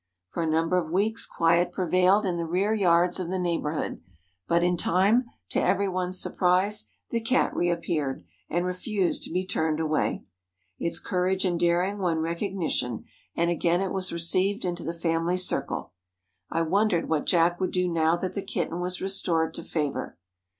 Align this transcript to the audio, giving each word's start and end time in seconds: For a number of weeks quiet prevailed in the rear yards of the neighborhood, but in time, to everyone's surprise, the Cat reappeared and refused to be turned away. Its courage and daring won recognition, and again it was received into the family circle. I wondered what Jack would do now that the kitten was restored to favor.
For 0.29 0.41
a 0.41 0.49
number 0.49 0.79
of 0.79 0.89
weeks 0.89 1.27
quiet 1.27 1.71
prevailed 1.71 2.25
in 2.25 2.37
the 2.37 2.47
rear 2.47 2.73
yards 2.73 3.19
of 3.19 3.29
the 3.29 3.37
neighborhood, 3.37 4.01
but 4.47 4.63
in 4.63 4.75
time, 4.75 5.25
to 5.49 5.61
everyone's 5.61 6.19
surprise, 6.19 6.87
the 7.11 7.19
Cat 7.21 7.55
reappeared 7.55 8.23
and 8.49 8.65
refused 8.65 9.21
to 9.25 9.31
be 9.31 9.45
turned 9.45 9.79
away. 9.79 10.23
Its 10.79 10.99
courage 10.99 11.45
and 11.45 11.59
daring 11.59 11.99
won 11.99 12.17
recognition, 12.17 13.05
and 13.35 13.51
again 13.51 13.79
it 13.79 13.91
was 13.93 14.11
received 14.11 14.65
into 14.65 14.81
the 14.83 14.95
family 14.99 15.37
circle. 15.37 15.91
I 16.49 16.63
wondered 16.63 17.07
what 17.07 17.27
Jack 17.27 17.59
would 17.59 17.69
do 17.71 17.87
now 17.87 18.15
that 18.17 18.33
the 18.33 18.41
kitten 18.41 18.79
was 18.81 19.01
restored 19.01 19.53
to 19.53 19.63
favor. 19.63 20.17